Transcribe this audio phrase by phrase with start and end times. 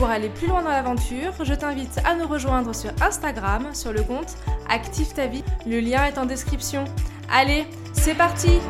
[0.00, 4.02] Pour aller plus loin dans l'aventure, je t'invite à nous rejoindre sur Instagram sur le
[4.02, 4.34] compte
[4.66, 5.12] Active.
[5.66, 6.84] Le lien est en description.
[7.30, 8.60] Allez, c'est parti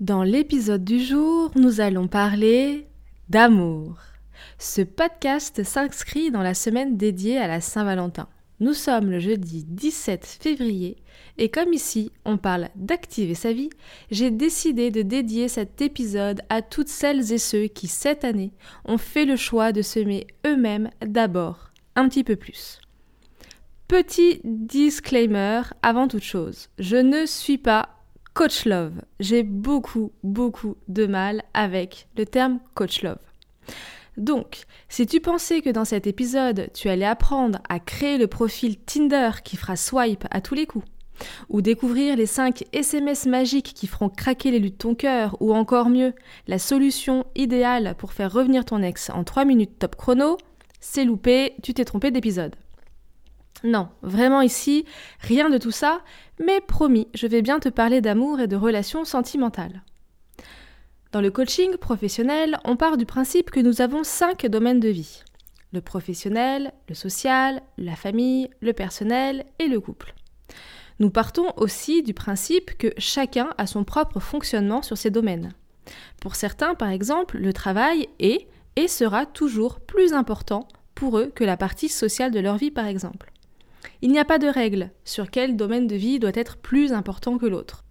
[0.00, 2.88] Dans l'épisode du jour, nous allons parler
[3.28, 3.98] d'amour.
[4.58, 8.26] Ce podcast s'inscrit dans la semaine dédiée à la Saint-Valentin.
[8.58, 10.96] Nous sommes le jeudi 17 février
[11.36, 13.68] et comme ici on parle d'activer sa vie,
[14.10, 18.52] j'ai décidé de dédier cet épisode à toutes celles et ceux qui cette année
[18.86, 22.80] ont fait le choix de semer eux-mêmes d'abord un petit peu plus.
[23.88, 27.90] Petit disclaimer avant toute chose, je ne suis pas
[28.32, 29.02] coach love.
[29.20, 33.18] J'ai beaucoup beaucoup de mal avec le terme coach love.
[34.16, 38.78] Donc, si tu pensais que dans cet épisode, tu allais apprendre à créer le profil
[38.78, 40.86] Tinder qui fera swipe à tous les coups,
[41.48, 45.54] ou découvrir les 5 SMS magiques qui feront craquer les luttes de ton cœur, ou
[45.54, 46.14] encore mieux,
[46.46, 50.38] la solution idéale pour faire revenir ton ex en 3 minutes top chrono,
[50.80, 52.56] c'est loupé, tu t'es trompé d'épisode.
[53.64, 54.84] Non, vraiment ici,
[55.20, 56.00] rien de tout ça,
[56.38, 59.82] mais promis, je vais bien te parler d'amour et de relations sentimentales.
[61.16, 65.22] Dans le coaching professionnel, on part du principe que nous avons cinq domaines de vie.
[65.72, 70.12] Le professionnel, le social, la famille, le personnel et le couple.
[70.98, 75.54] Nous partons aussi du principe que chacun a son propre fonctionnement sur ces domaines.
[76.20, 81.44] Pour certains, par exemple, le travail est et sera toujours plus important pour eux que
[81.44, 83.32] la partie sociale de leur vie, par exemple.
[84.02, 87.38] Il n'y a pas de règle sur quel domaine de vie doit être plus important
[87.38, 87.85] que l'autre.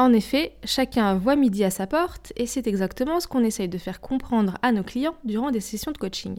[0.00, 3.78] En effet, chacun voit midi à sa porte et c'est exactement ce qu'on essaye de
[3.78, 6.36] faire comprendre à nos clients durant des sessions de coaching.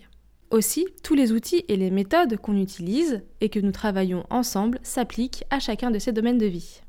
[0.50, 5.44] Aussi, tous les outils et les méthodes qu'on utilise et que nous travaillons ensemble s'appliquent
[5.50, 6.82] à chacun de ces domaines de vie.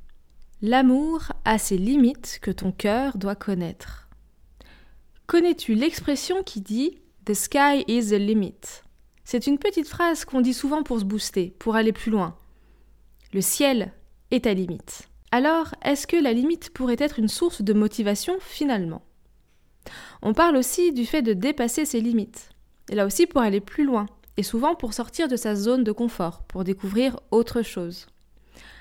[0.63, 4.09] L'amour a ses limites que ton cœur doit connaître.
[5.27, 8.61] Connais-tu l'expression qui dit The sky is the limit
[9.25, 12.37] C'est une petite phrase qu'on dit souvent pour se booster, pour aller plus loin.
[13.33, 13.93] Le ciel
[14.31, 15.10] est ta limite.
[15.33, 19.03] Alors, est-ce que la limite pourrait être une source de motivation finalement?
[20.23, 22.51] On parle aussi du fait de dépasser ses limites.
[22.91, 25.93] Et là aussi pour aller plus loin, et souvent pour sortir de sa zone de
[25.93, 28.09] confort, pour découvrir autre chose.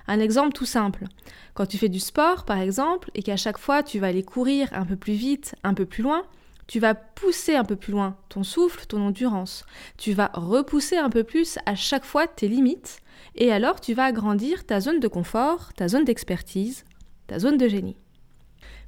[0.07, 1.05] Un exemple tout simple.
[1.53, 4.69] Quand tu fais du sport, par exemple, et qu'à chaque fois tu vas aller courir
[4.71, 6.23] un peu plus vite, un peu plus loin,
[6.69, 9.65] tu vas pousser un peu plus loin ton souffle, ton endurance.
[9.97, 12.99] Tu vas repousser un peu plus à chaque fois tes limites.
[13.33, 16.85] Et alors tu vas agrandir ta zone de confort, ta zone d'expertise,
[17.25, 17.97] ta zone de génie.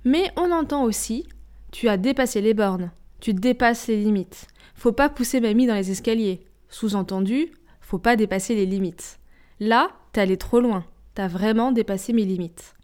[0.04, 1.28] Mais on entend aussi,
[1.72, 4.46] tu as dépassé les bornes, tu dépasses les limites.
[4.76, 6.46] Faut pas pousser mamie dans les escaliers.
[6.70, 9.18] Sous-entendu, faut pas dépasser les limites.
[9.60, 10.86] Là, t'es allé trop loin.
[11.16, 12.76] T'as vraiment dépassé mes limites.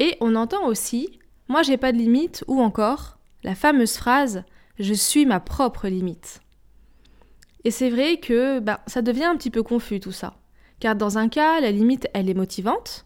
[0.00, 4.44] Et on entend aussi, moi j'ai pas de limite ou encore, la fameuse phrase
[4.78, 6.40] Je suis ma propre limite.
[7.64, 10.38] Et c'est vrai que ben, ça devient un petit peu confus tout ça.
[10.80, 13.04] Car dans un cas, la limite, elle est motivante,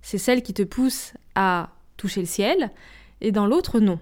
[0.00, 2.70] c'est celle qui te pousse à toucher le ciel,
[3.20, 4.00] et dans l'autre, non.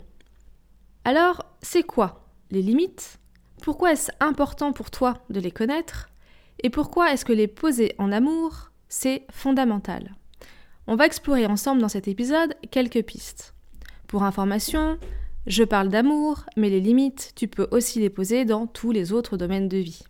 [1.04, 3.18] Alors, c'est quoi les limites?
[3.62, 6.08] Pourquoi est-ce important pour toi de les connaître?
[6.62, 10.14] Et pourquoi est-ce que les poser en amour, c'est fondamental?
[10.86, 13.54] On va explorer ensemble dans cet épisode quelques pistes.
[14.06, 14.98] Pour information,
[15.46, 19.36] je parle d'amour, mais les limites, tu peux aussi les poser dans tous les autres
[19.36, 20.02] domaines de vie.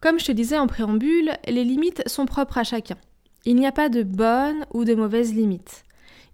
[0.00, 2.96] Comme je te disais en préambule, les limites sont propres à chacun.
[3.44, 5.82] Il n'y a pas de bonnes ou de mauvaises limites.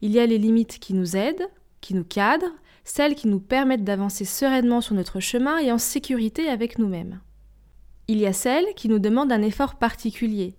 [0.03, 1.49] Il y a les limites qui nous aident,
[1.81, 2.53] qui nous cadrent,
[2.85, 7.21] celles qui nous permettent d'avancer sereinement sur notre chemin et en sécurité avec nous-mêmes.
[8.07, 10.57] Il y a celles qui nous demandent un effort particulier,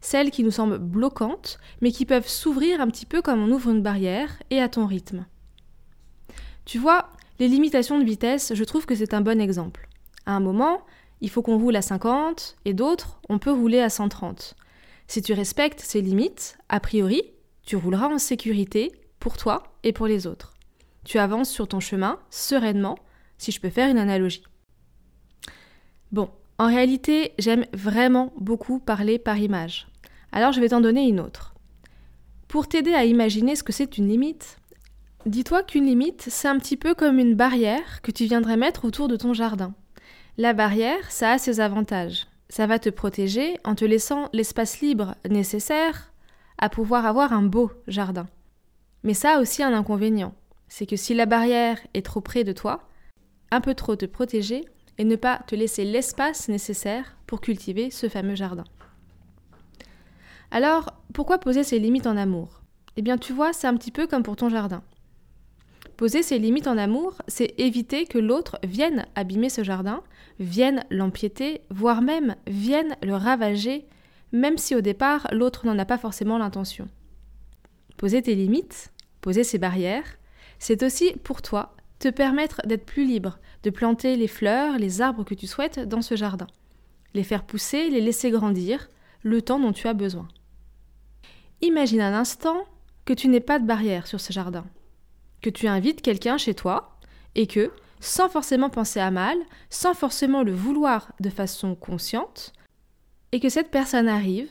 [0.00, 3.70] celles qui nous semblent bloquantes, mais qui peuvent s'ouvrir un petit peu comme on ouvre
[3.70, 5.26] une barrière et à ton rythme.
[6.68, 9.88] Tu vois, les limitations de vitesse, je trouve que c'est un bon exemple.
[10.26, 10.82] À un moment,
[11.22, 14.54] il faut qu'on roule à 50 et d'autres, on peut rouler à 130.
[15.06, 17.22] Si tu respectes ces limites, a priori,
[17.64, 20.52] tu rouleras en sécurité pour toi et pour les autres.
[21.06, 22.98] Tu avances sur ton chemin sereinement,
[23.38, 24.44] si je peux faire une analogie.
[26.12, 26.28] Bon,
[26.58, 29.88] en réalité, j'aime vraiment beaucoup parler par image.
[30.32, 31.54] Alors je vais t'en donner une autre.
[32.46, 34.57] Pour t'aider à imaginer ce que c'est une limite,
[35.28, 39.08] dis-toi qu'une limite, c'est un petit peu comme une barrière que tu viendrais mettre autour
[39.08, 39.74] de ton jardin.
[40.36, 42.26] La barrière, ça a ses avantages.
[42.48, 46.12] Ça va te protéger en te laissant l'espace libre nécessaire
[46.56, 48.26] à pouvoir avoir un beau jardin.
[49.04, 50.34] Mais ça a aussi un inconvénient,
[50.68, 52.88] c'est que si la barrière est trop près de toi,
[53.50, 54.64] un peu trop te protéger
[54.96, 58.64] et ne pas te laisser l'espace nécessaire pour cultiver ce fameux jardin.
[60.50, 62.62] Alors, pourquoi poser ses limites en amour?
[62.96, 64.82] Eh bien, tu vois, c'est un petit peu comme pour ton jardin.
[65.98, 70.04] Poser ses limites en amour, c'est éviter que l'autre vienne abîmer ce jardin,
[70.38, 73.84] vienne l'empiéter, voire même vienne le ravager,
[74.30, 76.86] même si au départ l'autre n'en a pas forcément l'intention.
[77.96, 80.18] Poser tes limites, poser ses barrières,
[80.60, 85.24] c'est aussi pour toi te permettre d'être plus libre, de planter les fleurs, les arbres
[85.24, 86.46] que tu souhaites dans ce jardin,
[87.12, 88.88] les faire pousser, les laisser grandir,
[89.24, 90.28] le temps dont tu as besoin.
[91.60, 92.66] Imagine un instant
[93.04, 94.64] que tu n'aies pas de barrière sur ce jardin,
[95.42, 96.98] que tu invites quelqu'un chez toi
[97.34, 97.70] et que,
[98.00, 99.38] sans forcément penser à mal,
[99.70, 102.52] sans forcément le vouloir de façon consciente,
[103.32, 104.50] et que cette personne arrive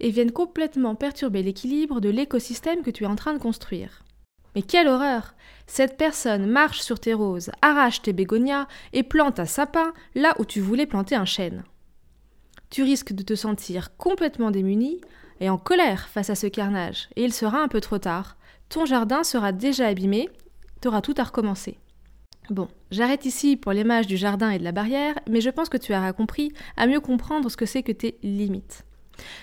[0.00, 4.02] et vienne complètement perturber l'équilibre de l'écosystème que tu es en train de construire.
[4.54, 5.34] Mais quelle horreur
[5.66, 10.44] Cette personne marche sur tes roses, arrache tes bégonias et plante un sapin là où
[10.44, 11.64] tu voulais planter un chêne.
[12.70, 15.00] Tu risques de te sentir complètement démuni
[15.40, 18.36] et en colère face à ce carnage, et il sera un peu trop tard.
[18.68, 20.28] Ton jardin sera déjà abîmé,
[20.80, 21.78] tu auras tout à recommencer.
[22.50, 25.76] Bon, j'arrête ici pour l'image du jardin et de la barrière, mais je pense que
[25.76, 28.84] tu auras compris à mieux comprendre ce que c'est que tes limites.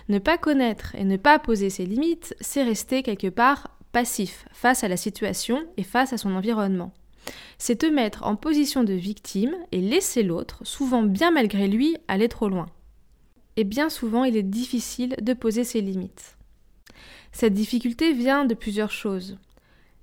[0.10, 4.83] Ne pas connaître et ne pas poser ses limites, c'est rester quelque part passif face
[4.83, 6.94] à la situation et face à son environnement.
[7.57, 12.30] C'est te mettre en position de victime et laisser l'autre, souvent bien malgré lui, aller
[12.30, 12.68] trop loin.
[13.57, 16.35] Et bien souvent, il est difficile de poser ses limites.
[17.38, 19.38] Cette difficulté vient de plusieurs choses.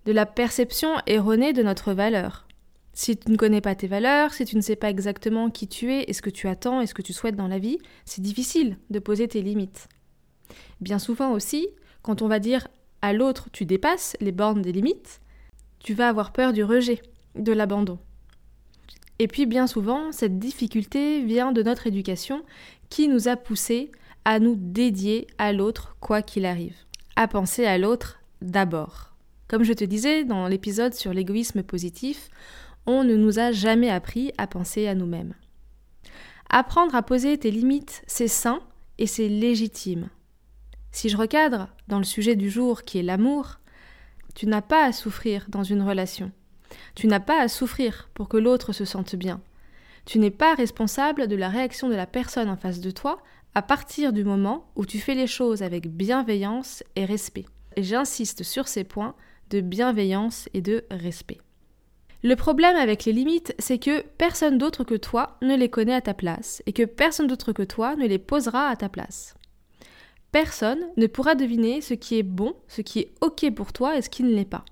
[0.04, 2.46] De la perception erronée de notre valeur.
[2.92, 5.90] Si tu ne connais pas tes valeurs, si tu ne sais pas exactement qui tu
[5.94, 8.20] es et ce que tu attends et ce que tu souhaites dans la vie, c'est
[8.20, 9.88] difficile de poser tes limites.
[10.82, 11.68] Bien souvent aussi,
[12.02, 12.68] quand on va dire
[13.00, 15.22] à l'autre tu dépasses les bornes des limites,
[15.78, 17.00] tu vas avoir peur du rejet,
[17.34, 17.98] de l'abandon.
[19.18, 22.42] Et puis bien souvent, cette difficulté vient de notre éducation
[22.90, 23.90] qui nous a poussé
[24.26, 26.76] à nous dédier à l'autre quoi qu'il arrive,
[27.16, 29.12] à penser à l'autre d'abord.
[29.48, 32.30] Comme je te disais dans l'épisode sur l'égoïsme positif,
[32.86, 35.34] on ne nous a jamais appris à penser à nous-mêmes.
[36.50, 38.60] Apprendre à poser tes limites, c'est sain
[38.98, 40.08] et c'est légitime.
[40.90, 43.60] Si je recadre dans le sujet du jour qui est l'amour,
[44.34, 46.30] tu n'as pas à souffrir dans une relation.
[46.94, 49.40] Tu n'as pas à souffrir pour que l'autre se sente bien.
[50.04, 53.22] Tu n'es pas responsable de la réaction de la personne en face de toi
[53.54, 57.44] à partir du moment où tu fais les choses avec bienveillance et respect.
[57.76, 59.14] Et j'insiste sur ces points
[59.50, 61.38] de bienveillance et de respect.
[62.22, 66.00] Le problème avec les limites, c'est que personne d'autre que toi ne les connaît à
[66.00, 69.34] ta place et que personne d'autre que toi ne les posera à ta place.
[70.30, 74.02] Personne ne pourra deviner ce qui est bon, ce qui est OK pour toi et
[74.02, 74.64] ce qui ne l'est pas.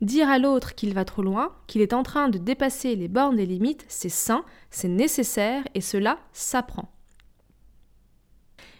[0.00, 3.36] Dire à l'autre qu'il va trop loin, qu'il est en train de dépasser les bornes
[3.36, 6.90] des limites, c'est sain, c'est nécessaire et cela s'apprend.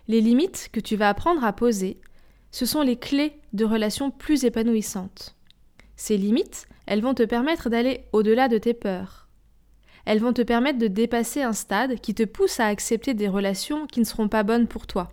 [0.09, 2.01] Les limites que tu vas apprendre à poser,
[2.51, 5.37] ce sont les clés de relations plus épanouissantes.
[5.97, 9.29] Ces limites, elles vont te permettre d'aller au-delà de tes peurs.
[10.05, 13.87] Elles vont te permettre de dépasser un stade qui te pousse à accepter des relations
[13.87, 15.11] qui ne seront pas bonnes pour toi,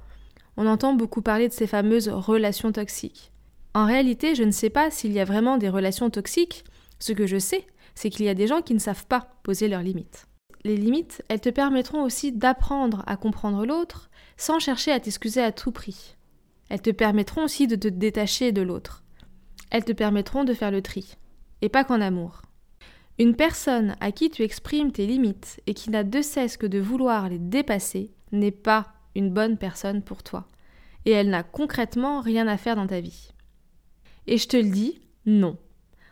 [0.57, 3.31] on entend beaucoup parler de ces fameuses relations toxiques.
[3.73, 6.65] En réalité, je ne sais pas s'il y a vraiment des relations toxiques.
[6.99, 9.67] Ce que je sais, c'est qu'il y a des gens qui ne savent pas poser
[9.67, 10.27] leurs limites.
[10.63, 15.51] Les limites, elles te permettront aussi d'apprendre à comprendre l'autre sans chercher à t'excuser à
[15.51, 16.15] tout prix.
[16.69, 19.03] Elles te permettront aussi de te détacher de l'autre.
[19.71, 21.17] Elles te permettront de faire le tri.
[21.61, 22.43] Et pas qu'en amour.
[23.19, 26.79] Une personne à qui tu exprimes tes limites et qui n'a de cesse que de
[26.79, 30.47] vouloir les dépasser n'est pas une bonne personne pour toi.
[31.05, 33.31] Et elle n'a concrètement rien à faire dans ta vie.
[34.27, 35.57] Et je te le dis, non.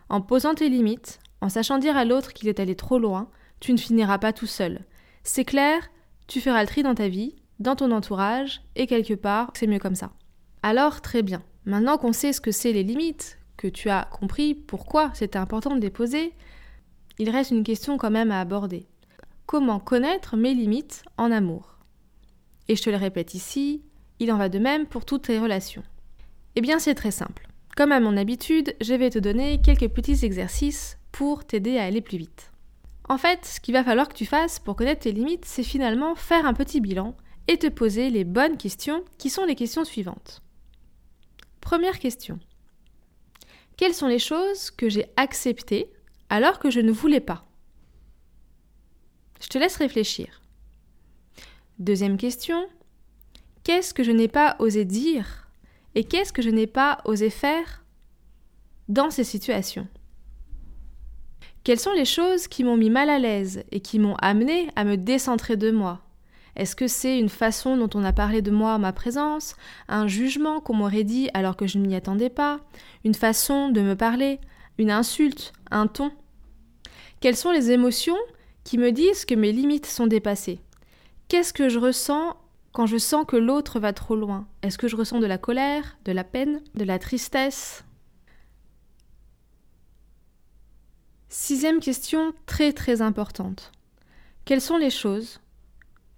[0.09, 3.29] En posant tes limites, en sachant dire à l'autre qu'il est allé trop loin,
[3.59, 4.81] tu ne finiras pas tout seul.
[5.23, 5.89] C'est clair,
[6.27, 9.79] tu feras le tri dans ta vie, dans ton entourage, et quelque part, c'est mieux
[9.79, 10.11] comme ça.
[10.63, 11.41] Alors, très bien.
[11.65, 15.75] Maintenant qu'on sait ce que c'est les limites, que tu as compris pourquoi c'était important
[15.75, 16.33] de les poser,
[17.17, 18.87] il reste une question quand même à aborder.
[19.45, 21.79] Comment connaître mes limites en amour?
[22.67, 23.83] Et je te le répète ici,
[24.19, 25.83] il en va de même pour toutes les relations.
[26.55, 27.47] Eh bien, c'est très simple.
[27.75, 32.01] Comme à mon habitude, je vais te donner quelques petits exercices pour t'aider à aller
[32.01, 32.51] plus vite.
[33.09, 36.13] En fait, ce qu'il va falloir que tu fasses pour connaître tes limites, c'est finalement
[36.13, 40.43] faire un petit bilan et te poser les bonnes questions qui sont les questions suivantes.
[41.59, 42.39] Première question.
[43.77, 45.91] Quelles sont les choses que j'ai acceptées
[46.29, 47.47] alors que je ne voulais pas?
[49.41, 50.41] Je te laisse réfléchir.
[51.79, 52.67] Deuxième question.
[53.63, 55.47] Qu'est-ce que je n'ai pas osé dire
[55.95, 57.83] et qu'est-ce que je n'ai pas osé faire
[58.87, 59.87] dans ces situations?
[61.63, 64.85] Quelles sont les choses qui m'ont mis mal à l'aise et qui m'ont amené à
[64.85, 65.99] me décentrer de moi?
[66.55, 69.55] Est-ce que c'est une façon dont on a parlé de moi à ma présence,
[69.87, 72.59] un jugement qu'on m'aurait dit alors que je ne m'y attendais pas,
[73.05, 74.39] une façon de me parler,
[74.77, 76.11] une insulte, un ton?
[77.19, 78.17] Quelles sont les émotions
[78.63, 80.59] qui me disent que mes limites sont dépassées?
[81.27, 82.35] Qu'est-ce que je ressens
[82.71, 84.47] quand je sens que l'autre va trop loin?
[84.61, 87.83] Est-ce que je ressens de la colère, de la peine, de la tristesse?
[91.31, 93.71] Sixième question très très importante.
[94.45, 95.39] Quelles sont les choses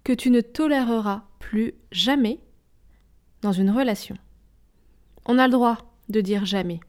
[0.04, 2.40] que tu ne toléreras plus jamais
[3.42, 4.16] dans une relation?
[5.26, 5.76] On a le droit
[6.08, 6.80] de dire jamais.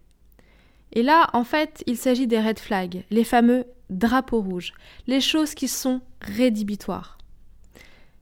[0.93, 4.73] Et là, en fait, il s'agit des red flags, les fameux drapeaux rouges,
[5.05, 7.17] les choses qui sont rédhibitoires.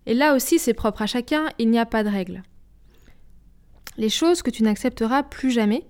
[0.08, 2.41] Et là aussi, c'est propre à chacun, il n'y a pas de règle.
[3.98, 5.86] Les choses que tu n'accepteras plus jamais,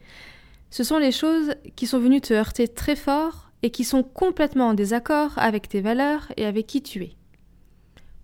[0.69, 4.69] ce sont les choses qui sont venues te heurter très fort et qui sont complètement
[4.69, 7.15] en désaccord avec tes valeurs et avec qui tu es.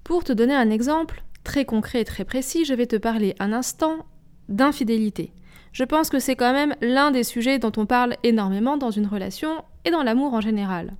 [0.03, 3.53] Pour te donner un exemple très concret et très précis, je vais te parler un
[3.53, 4.05] instant
[4.49, 5.31] d'infidélité.
[5.73, 9.07] Je pense que c'est quand même l'un des sujets dont on parle énormément dans une
[9.07, 10.95] relation et dans l'amour en général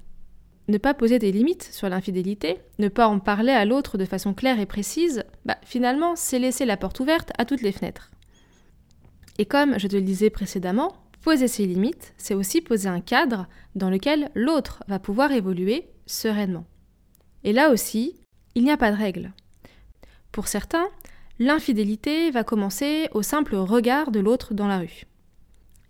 [0.67, 4.34] ne pas poser des limites sur l'infidélité, ne pas en parler à l'autre de façon
[4.34, 8.12] claire et précise, bah, finalement, c'est laisser la porte ouverte à toutes les fenêtres.
[9.38, 10.94] Et comme je te le disais précédemment,
[11.27, 16.63] poser ses limites, c'est aussi poser un cadre dans lequel l'autre va pouvoir évoluer sereinement.
[17.43, 18.15] Et là aussi,
[18.55, 19.34] il n'y a pas de règle.
[20.31, 20.88] Pour certains,
[21.38, 25.03] l'infidélité va commencer au simple regard de l'autre dans la rue.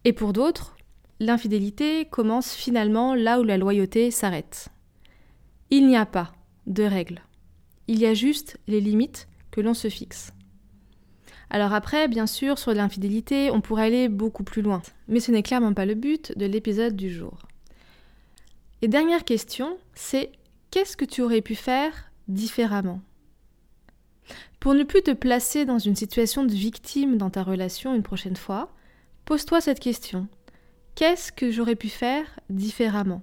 [0.05, 0.75] Et pour d'autres,
[1.19, 4.69] l'infidélité commence finalement là où la loyauté s'arrête.
[5.69, 6.31] Il n'y a pas
[6.65, 7.21] de règles.
[7.87, 10.33] Il y a juste les limites que l'on se fixe.
[11.49, 14.81] Alors après, bien sûr, sur l'infidélité, on pourrait aller beaucoup plus loin.
[15.07, 17.37] Mais ce n'est clairement pas le but de l'épisode du jour.
[18.81, 20.31] Et dernière question, c'est
[20.71, 23.01] qu'est-ce que tu aurais pu faire différemment?
[24.59, 28.35] Pour ne plus te placer dans une situation de victime dans ta relation une prochaine
[28.35, 28.73] fois,
[29.25, 30.27] pose-toi cette question.
[30.95, 33.21] Qu'est-ce que j'aurais pu faire différemment?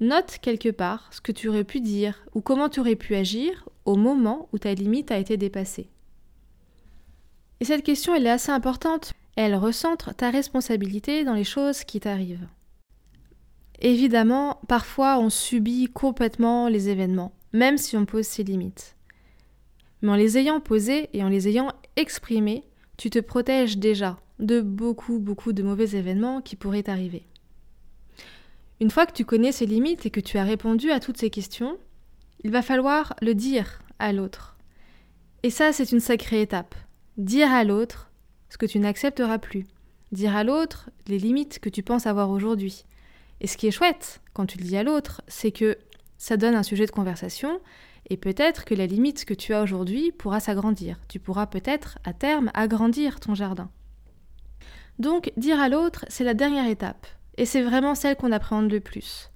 [0.00, 3.68] Note quelque part ce que tu aurais pu dire ou comment tu aurais pu agir
[3.84, 5.90] au moment où ta limite a été dépassée.
[7.60, 9.12] Et cette question, elle est assez importante.
[9.36, 12.46] Elle recentre ta responsabilité dans les choses qui t'arrivent.
[13.80, 18.96] Évidemment, parfois on subit complètement les événements, même si on pose ses limites.
[20.02, 22.64] Mais en les ayant posées et en les ayant exprimées,
[22.96, 27.26] tu te protèges déjà de beaucoup, beaucoup de mauvais événements qui pourraient arriver.
[28.80, 31.30] Une fois que tu connais ces limites et que tu as répondu à toutes ces
[31.30, 31.78] questions,
[32.42, 34.56] il va falloir le dire à l'autre.
[35.42, 36.74] Et ça, c'est une sacrée étape.
[37.16, 38.10] Dire à l'autre
[38.48, 39.66] ce que tu n'accepteras plus.
[40.10, 42.84] Dire à l'autre les limites que tu penses avoir aujourd'hui.
[43.40, 45.78] Et ce qui est chouette quand tu le dis à l'autre, c'est que
[46.18, 47.60] ça donne un sujet de conversation
[48.10, 50.98] et peut-être que la limite que tu as aujourd'hui pourra s'agrandir.
[51.08, 53.70] Tu pourras peut-être à terme agrandir ton jardin.
[54.98, 57.06] Donc dire à l'autre, c'est la dernière étape,
[57.36, 59.30] et c'est vraiment celle qu'on appréhende le plus.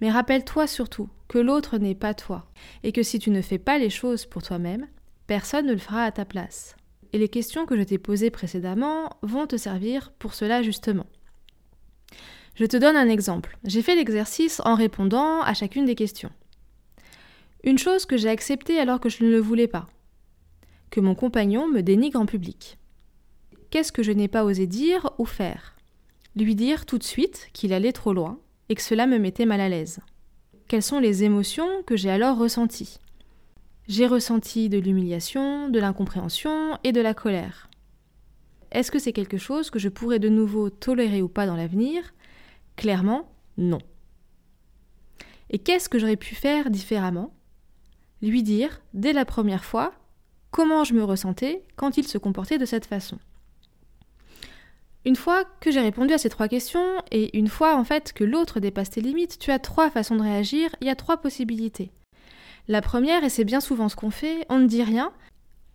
[0.00, 2.50] Mais rappelle-toi surtout que l'autre n'est pas toi,
[2.82, 4.86] et que si tu ne fais pas les choses pour toi-même,
[5.26, 6.76] personne ne le fera à ta place.
[7.12, 11.06] Et les questions que je t'ai posées précédemment vont te servir pour cela justement.
[12.54, 13.58] Je te donne un exemple.
[13.64, 16.30] J'ai fait l'exercice en répondant à chacune des questions.
[17.64, 19.86] Une chose que j'ai acceptée alors que je ne le voulais pas.
[20.90, 22.78] Que mon compagnon me dénigre en public
[23.76, 25.76] qu'est-ce que je n'ai pas osé dire ou faire?
[26.34, 28.38] Lui dire tout de suite qu'il allait trop loin
[28.70, 30.00] et que cela me mettait mal à l'aise.
[30.66, 32.98] Quelles sont les émotions que j'ai alors ressenties?
[33.88, 37.68] J'ai ressenti de l'humiliation, de l'incompréhension et de la colère.
[38.72, 42.02] Est-ce que c'est quelque chose que je pourrais de nouveau tolérer ou pas dans l'avenir?
[42.74, 43.78] Clairement, non.
[45.50, 47.32] Et qu'est-ce que j'aurais pu faire différemment?
[48.22, 49.92] Lui dire, dès la première fois,
[50.50, 53.18] comment je me ressentais quand il se comportait de cette façon.
[55.04, 58.24] Une fois que j'ai répondu à ces trois questions, et une fois en fait que
[58.24, 61.92] l'autre dépasse tes limites, tu as trois façons de réagir, il y a trois possibilités.
[62.68, 65.12] La première, et c'est bien souvent ce qu'on fait, on ne dit rien,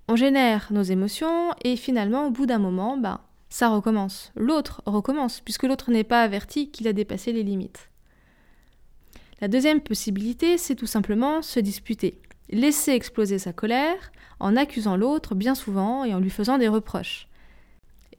[0.08, 4.32] on génère nos émotions, et finalement, au bout d'un moment, bah, ça recommence.
[4.36, 7.90] L'autre recommence, puisque l'autre n'est pas averti qu'il a dépassé les limites.
[9.40, 12.20] La deuxième possibilité, c'est tout simplement se disputer.
[12.50, 17.28] Laisser exploser sa colère en accusant l'autre bien souvent et en lui faisant des reproches.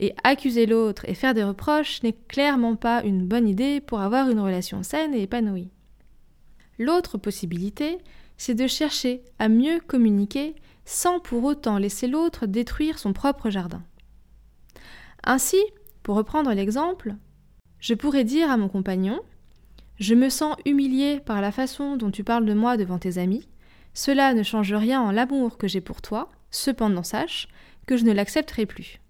[0.01, 4.31] Et accuser l'autre et faire des reproches n'est clairement pas une bonne idée pour avoir
[4.31, 5.69] une relation saine et épanouie.
[6.79, 7.99] L'autre possibilité,
[8.37, 13.83] c'est de chercher à mieux communiquer sans pour autant laisser l'autre détruire son propre jardin.
[15.25, 15.61] Ainsi,
[16.03, 17.15] pour reprendre l'exemple,
[17.79, 19.21] je pourrais dire à mon compagnon
[19.97, 23.49] Je me sens humilié par la façon dont tu parles de moi devant tes amis.
[23.95, 27.49] Cela ne change rien en l'amour que j'ai pour toi, cependant sache
[27.87, 29.01] que je ne l'accepterai plus.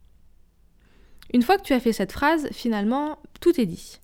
[1.33, 4.01] Une fois que tu as fait cette phrase, finalement, tout est dit.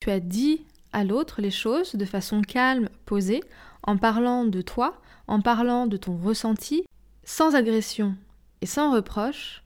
[0.00, 0.64] Tu as dit
[1.02, 3.42] l'autre les choses de façon calme, posée,
[3.82, 6.84] en parlant de toi, en parlant de ton ressenti,
[7.24, 8.14] sans agression
[8.60, 9.64] et sans reproche,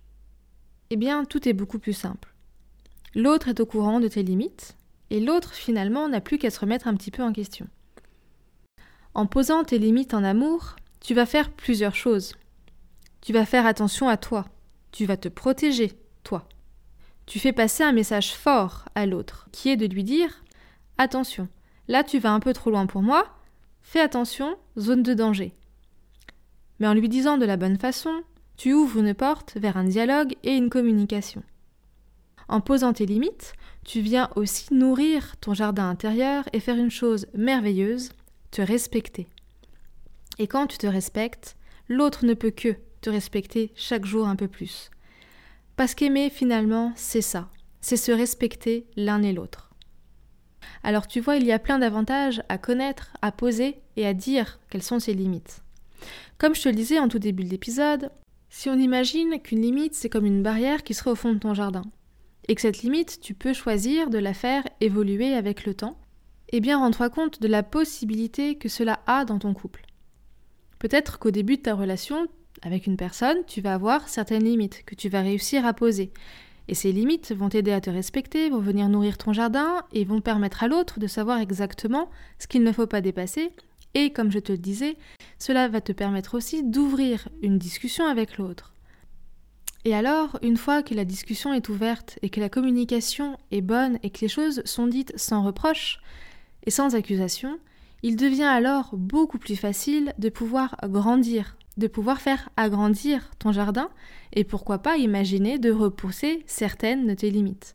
[0.91, 2.33] eh bien tout est beaucoup plus simple.
[3.15, 4.77] L'autre est au courant de tes limites,
[5.11, 7.67] et l'autre finalement n'a plus qu'à se remettre un petit peu en question.
[9.15, 12.35] En posant tes limites en amour, tu vas faire plusieurs choses.
[13.21, 14.47] Tu vas faire attention à toi,
[14.93, 15.93] tu vas te protéger,
[16.23, 16.49] toi.
[17.27, 20.43] Tu fais passer un message fort à l'autre, qui est de lui dire
[20.99, 21.49] Attention,
[21.87, 23.29] là tu vas un peu trop loin pour moi,
[23.83, 25.55] fais attention, zone de danger.
[26.81, 28.23] Mais en lui disant de la bonne façon,
[28.57, 31.43] tu ouvres une porte vers un dialogue et une communication.
[32.49, 33.53] En posant tes limites,
[33.85, 38.11] tu viens aussi nourrir ton jardin intérieur et faire une chose merveilleuse,
[38.51, 39.29] te respecter.
[40.39, 41.57] Et quand tu te respectes,
[41.89, 44.91] l'autre ne peut que te respecter chaque jour un peu plus.
[45.77, 47.49] Parce qu'aimer, finalement, c'est ça,
[47.81, 49.68] c'est se respecter l'un et l'autre.
[50.83, 54.59] Alors tu vois, il y a plein d'avantages à connaître, à poser et à dire
[54.71, 55.63] quelles sont ses limites.
[56.39, 58.11] Comme je te le disais en tout début de l'épisode,
[58.51, 61.55] si on imagine qu'une limite, c'est comme une barrière qui serait au fond de ton
[61.55, 61.83] jardin,
[62.49, 65.99] et que cette limite, tu peux choisir de la faire évoluer avec le temps,
[66.51, 69.85] eh bien rends-toi compte de la possibilité que cela a dans ton couple.
[70.79, 72.27] Peut-être qu'au début de ta relation
[72.63, 76.13] avec une personne, tu vas avoir certaines limites que tu vas réussir à poser.
[76.69, 80.21] Et ces limites vont t'aider à te respecter, vont venir nourrir ton jardin et vont
[80.21, 83.51] permettre à l'autre de savoir exactement ce qu'il ne faut pas dépasser
[83.95, 84.97] et comme je te le disais,
[85.39, 88.73] cela va te permettre aussi d'ouvrir une discussion avec l'autre.
[89.85, 93.99] Et alors, une fois que la discussion est ouverte et que la communication est bonne
[94.03, 96.01] et que les choses sont dites sans reproche
[96.65, 97.59] et sans accusation,
[98.03, 103.89] il devient alors beaucoup plus facile de pouvoir grandir, de pouvoir faire agrandir ton jardin
[104.33, 107.73] et pourquoi pas imaginer de repousser certaines de tes limites.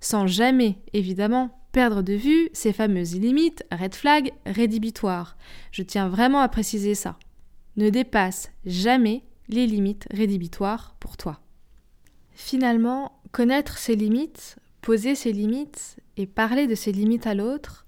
[0.00, 5.36] Sans jamais, évidemment, perdre de vue ces fameuses limites, red flag, rédhibitoires.
[5.72, 7.18] Je tiens vraiment à préciser ça.
[7.76, 11.40] Ne dépasse jamais les limites rédhibitoires pour toi.
[12.32, 17.86] Finalement, connaître ses limites, poser ses limites et parler de ses limites à l'autre,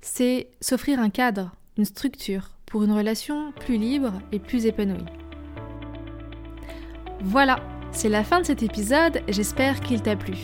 [0.00, 5.04] c'est s'offrir un cadre, une structure pour une relation plus libre et plus épanouie.
[7.20, 7.60] Voilà,
[7.92, 10.38] c'est la fin de cet épisode, j'espère qu'il t'a plu.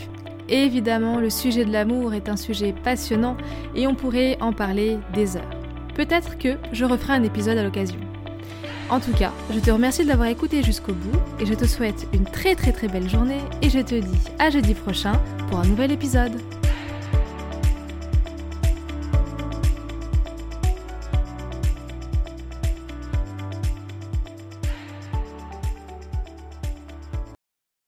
[0.47, 3.35] Évidemment, le sujet de l'amour est un sujet passionnant
[3.75, 5.49] et on pourrait en parler des heures.
[5.95, 7.99] Peut-être que je referai un épisode à l'occasion.
[8.91, 12.07] En tout cas, je te remercie de l'avoir écouté jusqu'au bout et je te souhaite
[12.13, 15.65] une très très très belle journée et je te dis à jeudi prochain pour un
[15.65, 16.39] nouvel épisode.